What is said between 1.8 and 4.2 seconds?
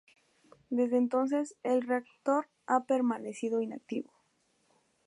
reactor ha permanecido inactivo.